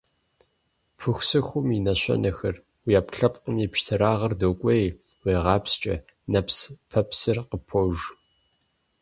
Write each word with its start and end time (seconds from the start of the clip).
Пыхусыхум 0.97 1.67
и 1.77 1.79
нэщэнэхэр: 1.85 2.55
уи 2.85 2.93
Ӏэпкълъэпкъым 2.95 3.55
и 3.65 3.67
пщтырагъыр 3.71 4.33
докӀуей, 4.39 4.85
уегъапсчэ, 5.23 5.95
нэпс-пэпсыр 6.31 7.37
къыпож. 7.49 7.97